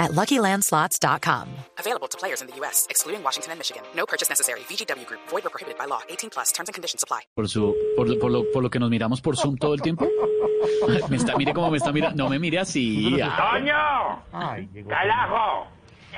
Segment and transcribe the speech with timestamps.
[0.00, 1.46] at LuckyLandSlots.com.
[1.78, 3.82] Available to players in the U.S., excluding Washington and Michigan.
[3.94, 4.60] No purchase necessary.
[4.68, 5.20] VGW Group.
[5.28, 6.00] Void or prohibited by law.
[6.08, 6.50] 18 plus.
[6.52, 7.20] Terms and conditions apply.
[7.36, 9.80] Por, su, por, lo- por lo, por lo que nos miramos por Zoom todo el
[9.82, 10.08] tiempo.
[11.08, 12.24] Me está, mire cómo me está mirando.
[12.24, 13.18] No me mire así.
[13.22, 13.50] ah.
[13.52, 14.88] ¡Coño!
[14.88, 15.68] ¡Carajo!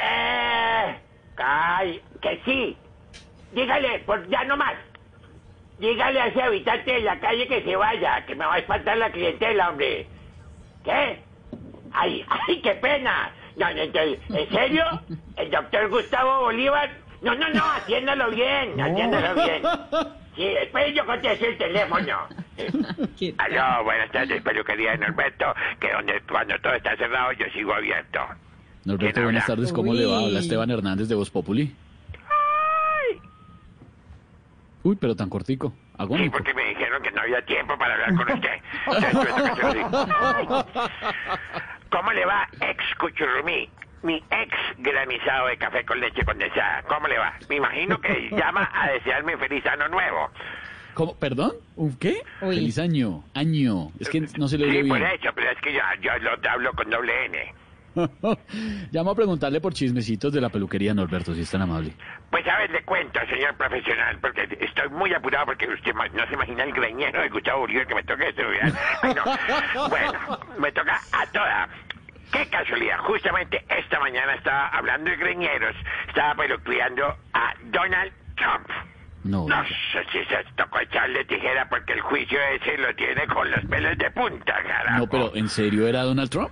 [0.01, 0.99] ¡Eh!
[1.37, 2.01] ¡Ay!
[2.21, 2.77] ¡Que sí!
[3.53, 4.75] Dígale, por ya no más.
[5.79, 8.97] Dígale a ese habitante de la calle que se vaya, que me va a espantar
[8.97, 10.07] la clientela, hombre.
[10.85, 11.21] ¿Qué?
[11.93, 13.33] ¡Ay, ay, qué pena!
[13.57, 14.85] No, no, entonces, ¿En serio?
[15.37, 16.91] ¿El doctor Gustavo Bolívar?
[17.21, 19.63] No, no, no, atiéndalo bien, atiéndalo bien.
[20.35, 22.19] Sí, espere, yo contesto el teléfono.
[23.39, 25.47] Aló, buenas tardes, peluquería de Norberto,
[25.79, 28.19] que donde cuando todo está cerrado yo sigo abierto.
[28.85, 29.55] Norberto, ¿Quién buenas habla?
[29.57, 29.73] tardes.
[29.73, 30.19] ¿Cómo le va?
[30.21, 31.73] Habla Esteban Hernández de Voz Populi.
[34.85, 35.69] Uy, pero tan cortico.
[35.69, 36.33] Sí, Agónico.
[36.33, 38.59] porque me dijeron que no había tiempo para hablar con usted.
[42.03, 43.71] ¿Cómo le va, ex Cuchurrumí?
[44.03, 46.83] Mi ex granizado de café con leche condensada.
[46.89, 47.33] ¿Cómo le va?
[47.49, 50.29] Me imagino que llama a desearme feliz año nuevo.
[50.95, 51.17] ¿Cómo?
[51.17, 51.53] ¿Perdón?
[51.77, 52.21] ¿Un qué?
[52.41, 53.23] Feliz año.
[53.35, 53.93] Año.
[54.01, 55.11] Es que no se le Sí, oye por bien.
[55.13, 57.55] eso, pero es que yo, yo lo hablo con doble N.
[58.91, 61.93] Llamo a preguntarle por chismecitos de la peluquería, Norberto, si es tan amable.
[62.33, 66.35] Pues a ver, le cuento, señor profesional, porque estoy muy apurado porque usted no se
[66.35, 68.25] imagina el greñero de Gustavo Bolívar que me toca.
[69.03, 69.23] Bueno,
[69.89, 71.69] bueno, me toca a toda.
[72.33, 75.77] Qué casualidad, justamente esta mañana estaba hablando de greñeros,
[76.09, 78.69] estaba peluqueando a Donald Trump.
[79.25, 79.47] No.
[79.47, 83.65] No sé si se tocó echarle tijera porque el juicio ese lo tiene con los
[83.67, 84.99] pelos de punta, carajo.
[84.99, 86.51] No, pero ¿en serio era Donald Trump?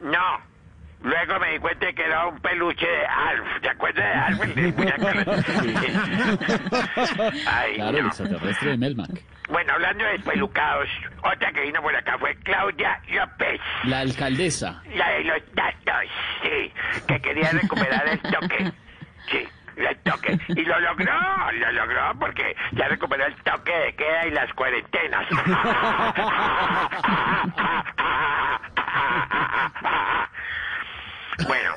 [0.00, 0.40] No.
[1.00, 3.60] Luego me di cuenta de que era un peluche de Alf.
[3.62, 4.42] ¿Te acuerdas de Alf?
[4.56, 5.08] El muñeco?
[7.46, 7.98] Ay, Claro, no.
[7.98, 9.10] el extraterrestre de Melmac.
[9.48, 10.88] Bueno, hablando de pelucados,
[11.22, 13.60] otra que vino por acá fue Claudia López.
[13.84, 14.82] La alcaldesa.
[14.94, 16.04] La de los datos,
[16.42, 16.72] sí.
[17.06, 18.72] Que quería recuperar el toque.
[19.30, 19.48] Sí.
[19.76, 20.36] El toque.
[20.48, 21.12] Y lo logró,
[21.52, 25.26] lo logró porque ya recuperó el toque de queda y las cuarentenas.
[31.46, 31.72] Bueno,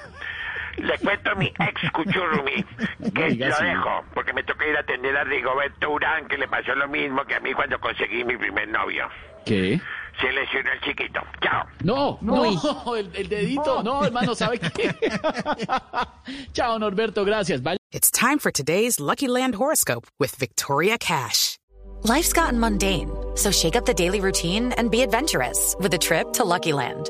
[0.77, 2.63] le cuento a mi ex cuchurrumi
[3.13, 6.73] que lo dejo porque me toca ir a atender a Rigoberto Urán que le pasó
[6.75, 9.07] lo mismo que a mí cuando conseguí mi primer novio.
[9.45, 9.79] ¿Qué?
[10.19, 11.21] Se lesionó el chiquito.
[11.41, 11.65] Chao.
[11.83, 13.81] No, no, el, el dedito.
[13.83, 14.93] No, hermano, ¿sabe qué?
[16.53, 17.61] Chao, Norberto, gracias.
[17.61, 17.77] Vaya.
[17.91, 21.57] It's time for today's Lucky Land horoscope with Victoria Cash.
[22.03, 26.33] Life's gotten mundane, so shake up the daily routine and be adventurous with a trip
[26.33, 27.09] to Lucky Land.